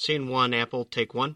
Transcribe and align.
Scene 0.00 0.28
one, 0.28 0.54
Apple, 0.54 0.84
take 0.84 1.12
one. 1.12 1.34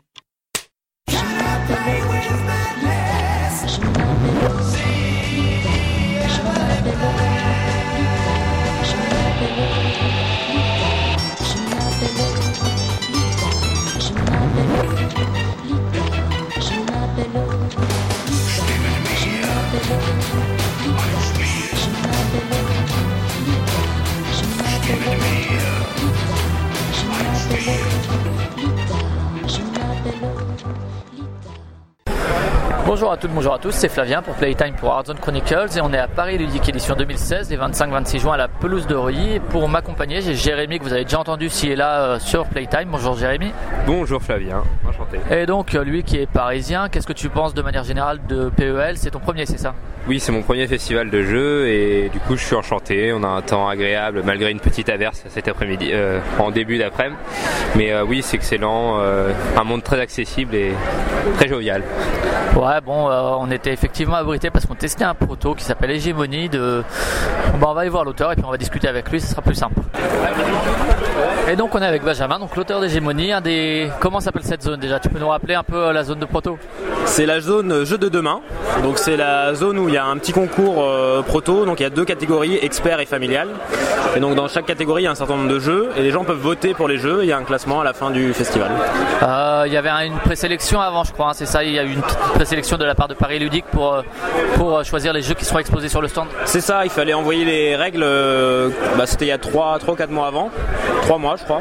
Give 24.84 25.00
it 25.00 25.04
to 25.04 25.18
me. 25.18 25.51
Bonjour 32.84 33.12
à 33.12 33.16
toutes, 33.16 33.30
bonjour 33.30 33.54
à 33.54 33.58
tous, 33.58 33.70
c'est 33.70 33.88
Flavien 33.88 34.22
pour 34.22 34.34
Playtime 34.34 34.74
pour 34.74 34.90
Hardzone 34.90 35.16
Chronicles 35.18 35.68
et 35.76 35.80
on 35.80 35.92
est 35.92 35.98
à 35.98 36.08
Paris 36.08 36.36
Ludique 36.36 36.68
édition 36.68 36.96
2016, 36.96 37.48
les 37.48 37.56
25-26 37.56 38.18
juin 38.18 38.32
à 38.32 38.36
la 38.36 38.48
pelouse 38.48 38.88
de 38.88 38.96
Reuilly. 38.96 39.36
Et 39.36 39.40
pour 39.40 39.68
m'accompagner, 39.68 40.20
j'ai 40.20 40.34
Jérémy 40.34 40.80
que 40.80 40.84
vous 40.84 40.92
avez 40.92 41.04
déjà 41.04 41.20
entendu 41.20 41.48
s'il 41.48 41.70
est 41.70 41.76
là 41.76 42.02
euh, 42.02 42.18
sur 42.18 42.44
Playtime. 42.46 42.88
Bonjour 42.90 43.16
Jérémy. 43.16 43.52
Bonjour 43.86 44.20
Flavien, 44.20 44.64
enchanté. 44.86 45.18
Et 45.30 45.46
donc 45.46 45.76
euh, 45.76 45.84
lui 45.84 46.02
qui 46.02 46.18
est 46.18 46.26
parisien, 46.26 46.88
qu'est-ce 46.88 47.06
que 47.06 47.12
tu 47.12 47.28
penses 47.28 47.54
de 47.54 47.62
manière 47.62 47.84
générale 47.84 48.18
de 48.28 48.50
PEL 48.50 48.98
C'est 48.98 49.10
ton 49.10 49.20
premier, 49.20 49.46
c'est 49.46 49.58
ça? 49.58 49.74
Oui, 50.08 50.18
c'est 50.18 50.32
mon 50.32 50.42
premier 50.42 50.66
festival 50.66 51.08
de 51.08 51.22
jeux 51.22 51.68
et 51.68 52.08
du 52.08 52.18
coup 52.18 52.36
je 52.36 52.44
suis 52.44 52.56
enchanté. 52.56 53.12
On 53.12 53.22
a 53.22 53.28
un 53.28 53.42
temps 53.42 53.68
agréable 53.68 54.22
malgré 54.24 54.50
une 54.50 54.60
petite 54.60 54.88
averse 54.88 55.22
cet 55.28 55.46
après-midi, 55.46 55.90
euh, 55.92 56.18
en 56.40 56.50
début 56.50 56.78
d'après-midi. 56.78 57.16
Mais 57.76 57.92
euh, 57.92 58.04
oui, 58.04 58.22
c'est 58.22 58.36
excellent, 58.36 58.98
un 58.98 59.64
monde 59.64 59.84
très 59.84 60.00
accessible 60.00 60.56
et 60.56 60.72
très 61.36 61.48
jovial. 61.48 61.82
Ouais, 62.56 62.71
bon, 62.80 63.10
euh, 63.10 63.34
on 63.38 63.50
était 63.50 63.72
effectivement 63.72 64.16
abrité 64.16 64.50
parce 64.50 64.66
qu'on 64.66 64.74
testait 64.74 65.04
un 65.04 65.14
proto 65.14 65.54
qui 65.54 65.64
s'appelle 65.64 65.90
Hégémonie 65.90 66.48
de. 66.48 66.82
On 67.54 67.58
va 67.58 67.80
aller 67.80 67.90
voir 67.90 68.04
l'auteur 68.04 68.32
et 68.32 68.36
puis 68.36 68.44
on 68.44 68.50
va 68.50 68.56
discuter 68.56 68.88
avec 68.88 69.10
lui, 69.10 69.20
ce 69.20 69.28
sera 69.28 69.42
plus 69.42 69.54
simple. 69.54 69.80
Et 71.48 71.56
donc 71.56 71.74
on 71.74 71.82
est 71.82 71.86
avec 71.86 72.02
Benjamin, 72.02 72.38
donc 72.38 72.56
l'auteur 72.56 72.80
d'Hégémonie, 72.80 73.32
des. 73.42 73.90
Comment 74.00 74.20
s'appelle 74.20 74.44
cette 74.44 74.62
zone 74.62 74.80
déjà? 74.80 75.00
Tu 75.00 75.08
peux 75.08 75.18
nous 75.18 75.28
rappeler 75.28 75.54
un 75.54 75.64
peu 75.64 75.88
euh, 75.88 75.92
la 75.92 76.04
zone 76.04 76.20
de 76.20 76.24
proto? 76.24 76.58
C'est 77.12 77.26
la 77.26 77.40
zone 77.42 77.84
jeu 77.84 77.98
de 77.98 78.08
demain. 78.08 78.40
Donc 78.82 78.96
c'est 78.98 79.18
la 79.18 79.52
zone 79.54 79.78
où 79.78 79.86
il 79.88 79.94
y 79.94 79.98
a 79.98 80.04
un 80.06 80.16
petit 80.16 80.32
concours 80.32 80.76
euh, 80.82 81.20
proto. 81.20 81.66
Donc 81.66 81.78
il 81.78 81.82
y 81.82 81.86
a 81.86 81.90
deux 81.90 82.06
catégories, 82.06 82.58
expert 82.62 83.00
et 83.00 83.04
familial. 83.06 83.48
Et 84.16 84.20
donc 84.20 84.34
dans 84.34 84.48
chaque 84.48 84.64
catégorie, 84.64 85.02
il 85.02 85.04
y 85.04 85.08
a 85.08 85.10
un 85.10 85.14
certain 85.14 85.36
nombre 85.36 85.50
de 85.52 85.58
jeux 85.60 85.90
et 85.98 86.02
les 86.02 86.10
gens 86.10 86.24
peuvent 86.24 86.38
voter 86.38 86.72
pour 86.72 86.88
les 86.88 86.96
jeux. 86.96 87.18
Il 87.22 87.28
y 87.28 87.32
a 87.32 87.36
un 87.36 87.42
classement 87.44 87.82
à 87.82 87.84
la 87.84 87.92
fin 87.92 88.10
du 88.10 88.32
festival. 88.32 88.70
Euh, 89.22 89.64
Il 89.66 89.72
y 89.72 89.76
avait 89.76 89.90
un- 89.90 90.04
une 90.06 90.18
présélection 90.18 90.80
avant, 90.80 91.04
je 91.04 91.12
crois, 91.12 91.28
hein, 91.28 91.32
c'est 91.34 91.46
ça 91.46 91.62
Il 91.62 91.72
y 91.72 91.78
a 91.78 91.84
eu 91.84 91.92
une 91.92 92.00
petite 92.00 92.18
présélection 92.34 92.78
de 92.78 92.84
la 92.84 92.94
part 92.94 93.08
de 93.08 93.14
Paris 93.14 93.38
Ludique 93.38 93.66
pour, 93.70 93.94
euh, 93.94 94.02
pour 94.56 94.82
choisir 94.84 95.12
les 95.12 95.20
jeux 95.22 95.34
qui 95.34 95.44
seront 95.44 95.58
exposés 95.60 95.88
sur 95.90 96.00
le 96.00 96.08
stand. 96.08 96.26
C'est 96.46 96.60
ça, 96.62 96.84
il 96.84 96.90
fallait 96.90 97.12
envoyer 97.14 97.44
les 97.44 97.76
règles. 97.76 98.04
bah, 98.96 99.04
C'était 99.06 99.26
il 99.26 99.28
y 99.28 99.32
a 99.32 99.38
3, 99.38 99.78
3 99.78 99.94
ou 99.94 99.96
4 99.96 100.10
mois 100.10 100.26
avant. 100.28 100.50
3 101.02 101.18
mois, 101.18 101.36
je 101.38 101.44
crois. 101.44 101.60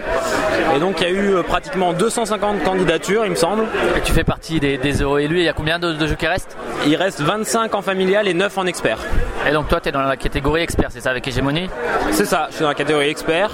Et 0.75 0.79
donc 0.79 1.01
il 1.01 1.03
y 1.03 1.09
a 1.09 1.13
eu 1.13 1.35
pratiquement 1.47 1.91
250 1.93 2.63
candidatures, 2.63 3.25
il 3.25 3.31
me 3.31 3.35
semble. 3.35 3.63
Et 3.97 4.01
tu 4.01 4.13
fais 4.13 4.23
partie 4.23 4.59
des, 4.59 4.77
des 4.77 5.01
heureux 5.01 5.19
élus. 5.19 5.40
Il 5.41 5.45
y 5.45 5.49
a 5.49 5.53
combien 5.53 5.79
de, 5.79 5.93
de 5.93 6.07
jeux 6.07 6.15
qui 6.15 6.27
restent 6.27 6.55
Il 6.85 6.95
reste 6.95 7.19
25 7.19 7.73
en 7.73 7.81
familial 7.81 8.27
et 8.27 8.33
9 8.35 8.57
en 8.59 8.67
expert. 8.67 8.99
Et 9.47 9.51
donc 9.53 9.67
toi, 9.67 9.79
tu 9.81 9.89
es 9.89 9.91
dans 9.91 10.03
la 10.03 10.17
catégorie 10.17 10.61
expert, 10.61 10.89
c'est 10.91 11.01
ça, 11.01 11.09
avec 11.09 11.27
Hégémonie 11.27 11.67
C'est 12.11 12.25
ça, 12.25 12.45
je 12.49 12.55
suis 12.55 12.61
dans 12.61 12.69
la 12.69 12.75
catégorie 12.75 13.09
expert, 13.09 13.49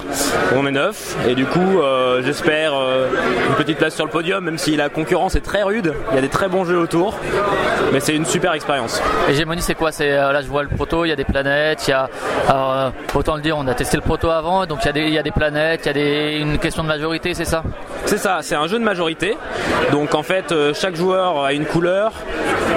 on 0.54 0.68
est 0.68 0.72
neuf, 0.72 1.16
et 1.26 1.34
du 1.34 1.46
coup 1.46 1.80
euh, 1.80 2.22
j'espère 2.24 2.74
euh, 2.74 3.08
une 3.48 3.56
petite 3.56 3.78
place 3.78 3.96
sur 3.96 4.04
le 4.04 4.12
podium, 4.12 4.44
même 4.44 4.58
si 4.58 4.76
la 4.76 4.90
concurrence 4.90 5.36
est 5.36 5.42
très 5.42 5.64
rude, 5.64 5.94
il 6.12 6.16
y 6.16 6.18
a 6.18 6.22
des 6.22 6.28
très 6.28 6.50
bons 6.50 6.66
jeux 6.66 6.78
autour, 6.78 7.18
mais 7.94 8.02
c'est 8.02 8.14
une 8.14 8.26
super 8.26 8.52
expérience. 8.52 9.02
Hégémonie, 9.30 9.62
c'est 9.62 9.76
quoi? 9.76 9.94
C'est 9.94 10.12
euh, 10.12 10.34
Là, 10.34 10.42
je 10.42 10.48
vois 10.48 10.64
le 10.64 10.70
proto, 10.70 11.06
il 11.06 11.10
y 11.10 11.14
a 11.14 11.16
des 11.16 11.23
planètes, 11.23 11.88
il 11.88 11.92
y 11.92 11.94
a. 11.94 12.10
alors, 12.50 12.92
autant 13.16 13.36
le 13.38 13.42
dire, 13.42 13.58
on 13.58 13.66
a 13.67 13.73
testé 13.73 13.95
le 13.95 14.04
proto 14.04 14.30
avant, 14.30 14.66
donc 14.66 14.80
il 14.82 14.88
y 14.88 14.90
a 14.90 14.94
des, 14.94 15.04
il 15.04 15.14
y 15.14 15.20
a 15.20 15.23
des 15.23 15.32
planètes, 15.32 15.82
il 15.86 15.88
y 15.88 15.90
a 15.90 15.94
des, 15.94 16.38
une 16.42 16.58
question 16.58 16.84
de 16.84 16.90
majorité, 16.90 17.34
c'est 17.34 17.45
ça? 17.45 17.64
C'est 18.06 18.18
ça, 18.18 18.40
c'est 18.42 18.56
un 18.56 18.68
jeu 18.68 18.80
de 18.80 18.84
majorité, 18.84 19.38
donc 19.92 20.16
en 20.16 20.24
fait 20.24 20.52
euh, 20.52 20.74
chaque 20.74 20.96
joueur 20.96 21.44
a 21.44 21.54
une 21.54 21.66
couleur, 21.66 22.14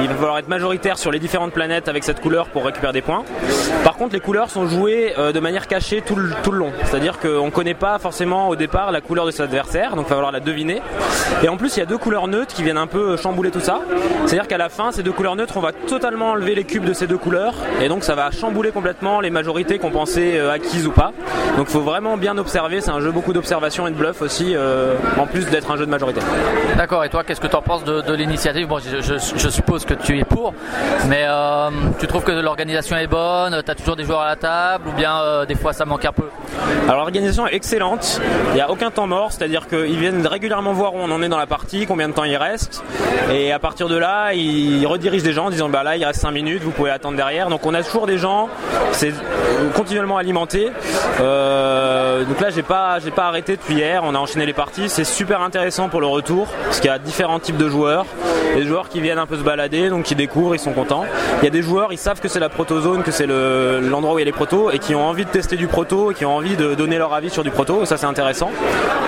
il 0.03 0.09
va 0.09 0.15
falloir 0.15 0.39
être 0.39 0.49
majoritaire 0.49 0.99
sur 0.99 1.11
les 1.11 1.19
différentes 1.19 1.53
planètes 1.53 1.89
avec 1.89 2.05
cette 2.05 2.21
couleur 2.21 2.49
pour 2.49 2.65
récupérer 2.65 2.93
des 2.93 3.03
points. 3.03 3.25
Par 3.85 3.97
contre 3.97 4.15
les 4.15 4.21
couleurs 4.21 4.51
sont 4.51 4.67
jouées 4.67 5.15
euh, 5.19 5.33
de 5.33 5.41
manière 5.41 5.67
cachée 5.67 6.03
tout 6.03 6.17
le, 6.17 6.31
long, 6.57 6.73
c'est-à-dire 6.85 7.19
qu'on 7.19 7.47
ne 7.47 7.51
connaît 7.51 7.75
pas 7.75 7.99
forcément 7.99 8.49
au 8.49 8.57
départ 8.57 8.93
la 8.93 9.01
couleur 9.01 9.27
de 9.27 9.31
son 9.31 9.45
adversaire, 9.45 9.97
donc 9.97 10.07
il 10.07 10.11
va 10.11 10.17
falloir 10.17 10.33
la 10.33 10.41
deviner. 10.41 10.83
Et 11.43 11.49
en 11.49 11.57
plus 11.57 11.77
il 11.77 11.81
y 11.81 11.83
a 11.83 11.87
deux 11.87 11.99
couleurs 11.99 12.29
neutres 12.29 12.55
qui 12.55 12.63
viennent 12.63 12.79
un 12.79 12.87
peu 12.87 13.17
chambouler 13.17 13.51
tout 13.51 13.61
ça, 13.61 13.81
c'est-à-dire 14.27 14.49
qu'à 14.49 14.59
la 14.59 14.69
fin 14.69 14.93
ces 14.93 15.03
deux 15.03 15.13
couleurs 15.13 15.37
neutres 15.37 15.57
on 15.57 15.61
va 15.61 15.73
totalement 15.73 16.31
enlever 16.31 16.55
les 16.55 16.65
cubes 16.65 16.85
de 16.85 16.93
ces 16.93 17.07
deux 17.07 17.19
couleurs, 17.19 17.55
et 17.81 17.89
donc 17.89 18.05
ça 18.05 18.15
va 18.15 18.31
chambouler 18.31 18.71
complètement 18.71 19.21
les 19.21 19.31
majorités 19.31 19.79
qu'on 19.79 19.91
pensait 19.91 20.39
euh, 20.39 20.53
acquises 20.53 20.87
ou 20.87 20.93
pas. 20.93 21.13
Donc 21.57 21.67
il 21.69 21.73
faut 21.73 21.81
vraiment 21.81 22.17
bien 22.17 22.39
observer, 22.39 22.81
c'est 22.81 22.91
un 22.91 23.01
jeu 23.01 23.11
beaucoup 23.11 23.33
d'observation 23.33 23.87
et 23.87 23.91
de 23.91 23.97
bluff 23.97 24.23
aussi, 24.23 24.55
euh, 24.55 24.95
en 25.19 25.27
plus 25.27 25.47
d'être 25.47 25.71
un 25.71 25.77
jeu 25.77 25.87
de 25.87 25.91
majorité. 25.91 26.21
D'accord, 26.77 27.05
et 27.05 27.09
toi, 27.09 27.25
qu'est-ce 27.25 27.41
que 27.41 27.47
tu 27.47 27.57
en 27.57 27.63
penses 27.63 27.85
de, 27.85 28.15
l'initiative? 28.15 28.67
Bon, 28.67 28.79
je 28.79 29.49
suppose 29.49 29.85
que 29.85 29.90
tu 29.95 30.19
es 30.19 30.25
pour, 30.25 30.55
mais 31.09 31.25
euh, 31.27 31.71
tu 31.99 32.07
trouves 32.07 32.25
que 32.25 32.33
l'organisation 32.33 32.97
est 32.97 33.07
bonne 33.07 33.63
Tu 33.65 33.71
as 33.71 33.75
toujours 33.75 33.97
des 33.97 34.05
joueurs 34.05 34.21
à 34.21 34.29
la 34.29 34.37
table, 34.37 34.89
ou 34.89 34.93
bien 34.93 35.21
euh, 35.21 35.47
des 35.47 35.55
fois 35.55 35.73
ça 35.73 35.85
manque 35.85 36.05
un 36.05 36.13
peu? 36.13 36.29
Alors 36.85 36.97
l'organisation 36.97 37.47
est 37.47 37.55
excellente, 37.55 38.21
il 38.51 38.55
n'y 38.55 38.61
a 38.61 38.71
aucun 38.71 38.91
temps 38.91 39.07
mort, 39.07 39.33
c'est-à-dire 39.33 39.69
qu'ils 39.69 39.99
viennent 39.99 40.27
régulièrement 40.27 40.73
voir 40.73 40.95
où 40.95 40.99
on 40.99 41.11
en 41.11 41.23
est 41.23 41.29
dans 41.29 41.39
la 41.39 41.47
partie, 41.47 41.87
combien 41.87 42.09
de 42.09 42.15
temps 42.15 42.25
il 42.25 42.37
reste, 42.37 42.83
et 43.33 43.53
à 43.53 43.59
partir 43.59 43.89
de 43.89 43.97
là, 43.97 44.33
ils 44.33 44.87
redirigent 44.87 45.23
des 45.23 45.33
gens 45.33 45.47
en 45.47 45.51
disant 45.51 45.69
bah 45.69 45.83
là 45.83 45.97
il 45.97 46.05
reste 46.05 46.21
5 46.21 46.31
minutes, 46.31 46.63
vous 46.63 46.71
pouvez 46.71 46.91
attendre 46.91 47.17
derrière. 47.17 47.49
Donc 47.49 47.67
on 47.67 47.75
a 47.75 47.83
toujours 47.83 48.07
des 48.07 48.19
gens, 48.19 48.49
c'est 48.93 49.13
continuellement 49.75 50.17
alimenté. 50.19 50.71
Euh, 51.21 52.25
donc 52.25 52.41
là 52.41 52.51
j'ai 52.51 52.63
pas 52.63 52.99
j'ai 52.99 53.11
pas 53.11 53.25
arrêté 53.25 53.57
depuis 53.57 53.75
hier, 53.75 54.03
on 54.05 54.15
a 54.15 54.19
enchaîné 54.19 54.47
les 54.47 54.53
parties, 54.53 54.89
c'est 54.89 55.05
super 55.05 55.41
intéressant 55.43 55.89
pour 55.89 56.01
le 56.01 56.07
retour, 56.07 56.49
parce 56.65 56.81
qu'il 56.81 56.91
y 56.91 56.93
a 56.95 56.99
différents 56.99 57.39
types 57.39 57.57
de 57.57 57.69
joueurs, 57.69 58.07
des 58.55 58.65
joueurs 58.65 58.89
qui 58.89 59.01
viennent 59.01 59.19
un 59.19 59.27
peu 59.27 59.37
se 59.37 59.43
balader, 59.43 59.89
donc 59.91 60.05
qui 60.05 60.15
découvrent, 60.15 60.55
ils 60.55 60.59
sont 60.61 60.73
contents. 60.73 61.05
Il 61.41 61.45
y 61.45 61.49
a 61.49 61.51
des 61.51 61.63
joueurs, 61.63 61.93
ils 61.93 61.99
savent 61.99 62.21
que 62.21 62.29
c'est 62.29 62.41
la 62.41 62.49
protozone, 62.49 63.03
que 63.03 63.11
c'est 63.11 63.27
le- 63.27 63.81
l'endroit 63.81 64.15
où 64.15 64.19
il 64.19 64.23
y 64.23 64.25
a 64.25 64.27
les 64.27 64.33
protos, 64.33 64.71
et 64.71 64.79
qui 64.79 64.95
ont 64.95 65.07
envie 65.07 65.25
de 65.25 65.31
tester 65.31 65.57
du 65.57 65.67
proto, 65.67 66.11
et 66.11 66.15
qui 66.15 66.25
ont 66.25 66.35
envie 66.37 66.57
de 66.57 66.75
donner 66.75 66.99
leur 66.99 67.13
avis 67.15 67.31
sur 67.31 67.43
du 67.45 67.51
proto, 67.51 67.85
ça 67.85 67.97
c'est 67.97 68.07
intéressant. 68.07 68.51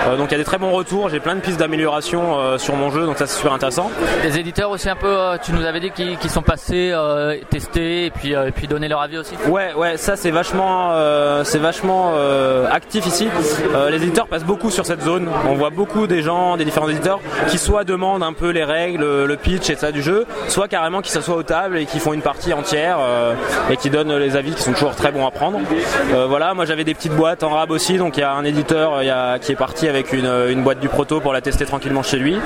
Euh, 0.07 0.17
donc 0.17 0.27
il 0.29 0.31
y 0.33 0.35
a 0.35 0.37
des 0.37 0.43
très 0.43 0.57
bons 0.57 0.71
retours, 0.71 1.09
j'ai 1.09 1.19
plein 1.19 1.35
de 1.35 1.41
pistes 1.41 1.59
d'amélioration 1.59 2.39
euh, 2.39 2.57
sur 2.57 2.75
mon 2.75 2.89
jeu, 2.91 3.05
donc 3.05 3.17
ça 3.17 3.27
c'est 3.27 3.37
super 3.37 3.53
intéressant. 3.53 3.89
Des 4.21 4.39
éditeurs 4.39 4.69
aussi 4.69 4.89
un 4.89 4.95
peu, 4.95 5.15
tu 5.43 5.51
nous 5.53 5.65
avais 5.65 5.79
dit 5.79 5.91
qui, 5.91 6.15
qui 6.17 6.29
sont 6.29 6.41
passés, 6.41 6.93
testés, 7.49 8.05
et 8.05 8.11
puis, 8.11 8.31
et 8.33 8.51
puis 8.51 8.67
donner 8.67 8.87
leur 8.87 9.01
avis 9.01 9.17
aussi 9.17 9.33
Ouais, 9.47 9.73
ouais, 9.75 9.97
ça 9.97 10.15
c'est 10.15 10.31
vachement, 10.33 10.89
euh, 10.93 11.43
c'est 11.45 11.59
vachement 11.59 12.11
euh, 12.15 12.67
actif 12.69 13.05
ici. 13.05 13.29
Euh, 13.73 13.89
les 13.89 13.97
éditeurs 13.97 14.27
passent 14.27 14.43
beaucoup 14.43 14.69
sur 14.71 14.85
cette 14.85 15.01
zone. 15.01 15.29
On 15.49 15.53
voit 15.53 15.69
beaucoup 15.69 16.07
des 16.07 16.21
gens, 16.21 16.57
des 16.57 16.65
différents 16.65 16.89
éditeurs, 16.89 17.19
qui 17.47 17.57
soit 17.57 17.83
demandent 17.85 18.23
un 18.23 18.33
peu 18.33 18.49
les 18.49 18.63
règles, 18.63 19.03
le 19.25 19.35
pitch 19.37 19.69
et 19.69 19.75
ça 19.75 19.91
du 19.91 20.01
jeu, 20.01 20.25
soit 20.49 20.67
carrément 20.67 21.01
qui 21.01 21.11
s'assoient 21.11 21.35
aux 21.35 21.43
tables 21.43 21.77
et 21.77 21.85
qui 21.85 21.99
font 21.99 22.13
une 22.13 22.21
partie 22.21 22.51
entière 22.53 22.97
euh, 22.99 23.33
et 23.69 23.77
qui 23.77 23.89
donnent 23.89 24.15
les 24.17 24.35
avis 24.35 24.53
qui 24.53 24.61
sont 24.63 24.73
toujours 24.73 24.95
très 24.95 25.11
bons 25.11 25.25
à 25.25 25.31
prendre. 25.31 25.59
Euh, 26.13 26.25
voilà, 26.27 26.53
moi 26.53 26.65
j'avais 26.65 26.83
des 26.83 26.93
petites 26.93 27.15
boîtes 27.15 27.43
en 27.43 27.49
rab 27.49 27.71
aussi, 27.71 27.97
donc 27.97 28.17
il 28.17 28.21
y 28.21 28.23
a 28.23 28.33
un 28.33 28.43
éditeur 28.43 29.03
y 29.03 29.09
a- 29.09 29.37
qui 29.39 29.51
est 29.51 29.55
parti 29.55 29.87
avec 29.87 30.11
une, 30.13 30.29
une 30.49 30.63
boîte 30.63 30.79
du 30.79 30.89
proto 30.89 31.19
pour 31.19 31.31
la 31.33 31.41
tester 31.41 31.65
tranquillement 31.65 32.03
chez 32.03 32.17
lui. 32.17 32.37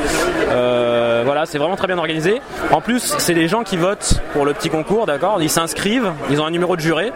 Euh, 0.50 0.97
voilà, 1.24 1.46
c'est 1.46 1.58
vraiment 1.58 1.76
très 1.76 1.88
bien 1.88 1.98
organisé. 1.98 2.42
En 2.72 2.82
plus, 2.82 3.16
c'est 3.18 3.34
les 3.34 3.48
gens 3.48 3.64
qui 3.64 3.78
votent 3.78 4.22
pour 4.34 4.46
le 4.46 4.54
petit 4.54 4.70
concours, 4.70 5.06
d'accord? 5.06 5.42
Ils 5.42 5.50
s'inscrivent, 5.50 6.12
ils 6.30 6.42
ont 6.42 6.46
un 6.46 6.52
numéro 6.52 6.76
de 6.76 6.82
juré, 6.82 7.12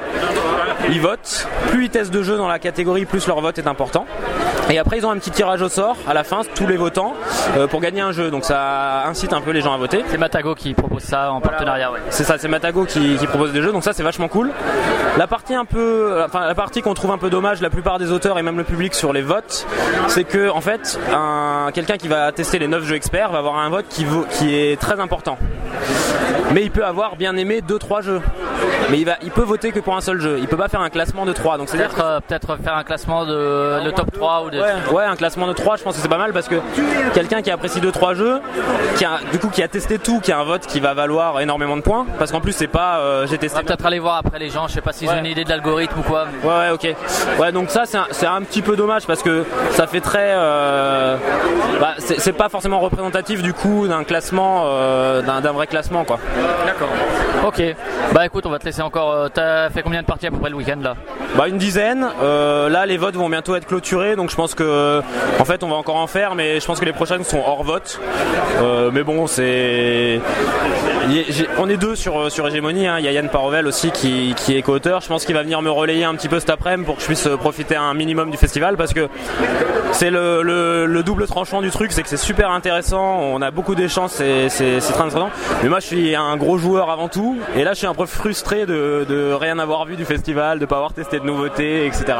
ils 0.90 1.02
votent. 1.02 1.47
Plus 1.69 1.86
ils 1.86 1.90
testent 1.90 2.14
de 2.14 2.24
jeux 2.24 2.38
dans 2.38 2.47
la 2.47 2.59
catégorie, 2.59 3.06
plus 3.06 3.28
leur 3.28 3.42
vote 3.42 3.58
est 3.58 3.68
important. 3.68 4.06
Et 4.69 4.78
après, 4.78 4.97
ils 4.97 5.06
ont 5.06 5.12
un 5.12 5.18
petit 5.18 5.31
tirage 5.31 5.62
au 5.62 5.69
sort 5.69 5.97
à 6.08 6.14
la 6.14 6.24
fin, 6.24 6.42
tous 6.56 6.66
les 6.66 6.78
votants, 6.78 7.14
euh, 7.58 7.67
pour 7.67 7.82
gagner 7.82 8.02
un 8.02 8.11
jeu. 8.11 8.32
Donc 8.32 8.46
ça 8.46 9.06
incite 9.06 9.34
un 9.34 9.41
peu 9.41 9.52
les 9.52 9.61
gens 9.61 9.73
à 9.73 9.78
voter. 9.78 10.03
C'est 10.08 10.17
Matago 10.17 10.56
qui 10.56 10.73
propose 10.73 11.03
ça 11.03 11.32
en 11.32 11.41
partenariat, 11.41 11.91
ouais. 11.91 12.00
C'est 12.09 12.23
ça, 12.23 12.38
c'est 12.38 12.47
Matago 12.47 12.85
qui, 12.85 13.17
qui 13.17 13.28
propose 13.28 13.52
des 13.52 13.61
jeux, 13.61 13.72
donc 13.72 13.84
ça 13.84 13.94
c'est 13.94 14.03
vachement 14.03 14.28
cool. 14.28 14.52
La 15.17 15.28
partie 15.28 15.56
un 15.56 15.66
peu, 15.66 16.23
enfin 16.26 16.47
la 16.47 16.56
partie 16.56 16.82
qu'on 16.82 16.94
trouve 16.94 17.11
un 17.11 17.17
peu 17.17 17.29
dommage, 17.29 17.61
la 17.61 17.70
plupart 17.70 18.00
des 18.00 18.11
auteurs 18.11 18.40
et 18.40 18.44
même 18.44 18.58
le 18.58 18.64
public 18.64 18.94
sur 18.94 19.11
les 19.11 19.22
votes, 19.22 19.67
c'est 20.08 20.23
que 20.23 20.50
en 20.50 20.61
fait, 20.61 21.00
un, 21.14 21.72
quelqu'un 21.73 21.97
qui 21.97 22.08
va 22.08 22.32
tester 22.32 22.59
les 22.59 22.67
9 22.67 22.84
jeux 22.85 22.96
experts 22.96 23.32
va 23.32 23.40
avoir 23.40 23.58
un 23.58 23.70
vote 23.70 23.85
qui, 23.90 24.06
vaut, 24.06 24.26
qui 24.29 24.56
est 24.56 24.79
très 24.79 25.00
important. 25.00 25.38
Mais 26.53 26.64
il 26.64 26.72
peut 26.72 26.85
avoir 26.85 27.16
bien 27.16 27.35
aimé 27.38 27.61
2-3 27.61 28.03
jeux. 28.03 28.22
Mais 28.90 28.99
il, 28.99 29.05
va, 29.05 29.13
il 29.23 29.31
peut 29.31 29.41
voter 29.43 29.72
que 29.72 29.79
pour 29.79 29.96
un 29.96 30.02
seul 30.02 30.19
jeu. 30.19 30.37
Il 30.40 30.47
peut 30.47 30.58
pas 30.58 30.67
faire 30.67 30.81
un 30.81 30.90
classement 30.90 31.25
de 31.25 31.34
3. 31.34 31.58
Donc 31.58 31.69
c'est 31.69 31.78
Peut-être 31.78 32.03
euh, 32.03 32.19
peut-être 32.19 32.58
faire 32.63 32.75
un 32.75 32.84
classement 32.84 33.25
de 33.25 33.79
le 33.84 33.91
top 33.91 34.11
3 34.11 34.43
ou 34.46 34.49
de. 34.49 34.59
Ouais, 34.59 34.73
ouais, 34.91 35.03
un 35.05 35.16
classement 35.16 35.47
de 35.47 35.53
3, 35.53 35.78
je 35.78 35.84
pense 35.84 35.96
que 35.96 36.02
c'est 36.02 36.08
pas 36.09 36.17
mal 36.17 36.34
parce 36.34 36.47
que 36.47 36.55
quelqu'un 37.13 37.41
qui 37.41 37.52
apprécie 37.52 37.79
2-3 37.79 38.16
jeux, 38.16 38.40
qui 38.97 39.05
a, 39.05 39.19
du 39.31 39.40
coup 39.40 39.47
qui 39.49 39.63
a 39.63 39.67
testé 39.67 39.97
tout, 39.99 40.19
qui 40.19 40.31
a 40.31 40.40
un 40.40 40.43
vote 40.43 40.66
qui 40.67 40.79
va 40.79 40.93
valoir 40.93 41.40
énormément 41.40 41.78
de 41.78 41.81
points, 41.81 42.05
parce 42.19 42.31
qu'en 42.31 42.41
plus 42.41 42.52
c'est 42.53 42.67
pas 42.67 42.99
euh, 42.99 43.25
j'ai 43.28 43.35
On 43.35 43.40
testé. 43.40 43.58
va 43.58 43.63
peut-être 43.63 43.85
aller 43.85 43.99
voir 43.99 44.17
après 44.17 44.40
les 44.40 44.49
gens, 44.49 44.67
je 44.67 44.73
sais 44.73 44.81
pas 44.81 44.91
s'ils 44.93 45.08
ont 45.09 45.13
Ouais. 45.13 45.19
une 45.19 45.25
idée 45.25 45.43
de 45.43 45.49
l'algorithme 45.49 45.99
ou 45.99 46.03
quoi. 46.03 46.25
mais- 46.43 46.49
Ouais, 46.49 46.55
ouais, 46.58 46.69
ok. 46.72 46.96
Ouais, 47.40 47.52
donc 47.52 47.69
ça 47.69 47.84
c'est 47.85 47.97
un, 47.97 48.08
c'est 48.11 48.25
un 48.28 48.41
petit 48.41 48.61
peu 48.61 48.75
dommage 48.75 49.05
parce 49.08 49.23
que 49.23 49.43
ça 49.72 49.87
fait 49.87 50.02
très. 50.02 50.31
euh, 50.34 51.17
bah, 51.79 51.93
c'est 51.97 52.34
pas 52.34 52.49
forcément 52.49 52.79
représentatif 52.79 53.41
du 53.41 53.53
coup 53.53 53.87
d'un 53.87 54.03
classement, 54.03 54.63
euh, 54.66 55.22
d'un 55.22 55.52
vrai 55.52 55.67
classement 55.67 56.03
quoi. 56.03 56.19
D'accord. 56.66 56.90
Ok. 57.47 57.61
Bah 58.13 58.25
écoute, 58.25 58.46
on 58.46 58.51
va 58.52 58.59
te 58.59 58.66
laisser 58.66 58.82
encore. 58.82 59.12
Euh, 59.12 59.28
t'as 59.34 59.70
fait 59.70 59.82
combien 59.82 60.02
de 60.02 60.06
parties 60.06 60.28
à 60.28 60.32
peu 60.32 60.38
près 60.38 60.50
le 60.50 60.56
week-end 60.56 60.80
là? 60.82 60.96
Bah 61.36 61.48
une 61.48 61.58
dizaine. 61.58 62.08
Euh, 62.22 62.70
là, 62.70 62.86
les 62.86 62.98
votes 62.98 63.16
vont 63.16 63.30
bientôt 63.30 63.56
être 63.56 63.66
clôturés, 63.66 64.16
donc 64.16 64.30
je 64.30 64.36
pense 64.36 64.53
que, 64.53 65.02
en 65.40 65.46
fait, 65.46 65.64
on 65.64 65.70
va 65.70 65.76
encore 65.76 65.96
en 65.96 66.08
faire, 66.08 66.36
mais 66.36 66.59
je 66.59 66.66
pense 66.66 66.80
que 66.80 66.86
les 66.86 66.94
prochaines 66.94 67.24
sont 67.24 67.42
hors 67.46 67.64
vote. 67.64 68.00
mais 68.94 69.03
bon, 69.03 69.28
c'est, 69.28 70.20
on 71.58 71.70
est 71.70 71.78
deux 71.78 71.96
sur 71.96 72.32
sur 72.32 72.48
Hégémonie. 72.48 72.88
Hein. 72.88 72.98
Il 73.00 73.06
y 73.06 73.08
a 73.08 73.12
Yann 73.12 73.30
Parovel 73.30 73.68
aussi 73.68 73.92
qui, 73.92 74.34
qui 74.36 74.58
est 74.58 74.62
co-auteur. 74.62 75.02
Je 75.02 75.08
pense 75.08 75.26
qu'il 75.26 75.36
va 75.36 75.44
venir 75.44 75.62
me 75.62 75.72
relayer 75.72 76.04
un 76.04 76.16
petit 76.16 76.30
peu 76.30 76.40
cet 76.40 76.50
après-midi 76.50 76.86
pour 76.86 76.96
que 76.96 77.02
je 77.02 77.08
puisse 77.08 77.28
profiter 77.40 77.76
un 77.76 77.94
minimum 77.94 78.30
du 78.30 78.38
festival 78.38 78.78
parce 78.78 78.94
que 78.94 79.08
c'est 79.91 80.09
le, 80.09 80.41
le, 80.85 81.03
double 81.03 81.28
tranchant 81.28 81.61
du 81.61 81.72
truc, 81.72 81.91
c'est 81.91 82.03
que 82.03 82.09
c'est 82.09 82.17
super 82.17 82.52
intéressant, 82.52 83.20
on 83.20 83.41
a 83.41 83.52
beaucoup 83.52 83.76
d'échanges, 83.76 84.11
c'est, 84.11 84.47
très 84.49 85.02
intéressant. 85.02 85.29
Mais 85.64 85.70
moi 85.70 85.79
je 85.79 85.85
suis 85.88 86.16
un 86.16 86.38
gros 86.38 86.58
joueur 86.58 86.90
avant 86.90 87.08
tout, 87.08 87.38
et 87.55 87.64
là 87.64 87.73
je 87.73 87.79
suis 87.79 87.88
un 87.88 87.93
peu 87.93 88.05
frustré 88.05 88.66
de, 88.66 89.05
de 89.08 89.34
rien 89.34 89.59
avoir 89.59 89.85
vu 89.85 89.96
du 89.96 90.05
festival, 90.05 90.59
de 90.59 90.66
pas 90.66 90.78
avoir 90.78 90.93
testé 90.93 91.20
de 91.20 91.26
nouveautés, 91.26 91.85
etc. 91.85 92.20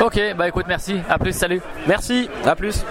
Ok, 0.00 0.20
bah 0.36 0.48
écoute, 0.48 0.66
merci, 0.68 1.00
à 1.08 1.18
plus, 1.18 1.32
salut. 1.32 1.60
Merci, 1.86 2.28
à 2.44 2.56
plus. 2.56 2.84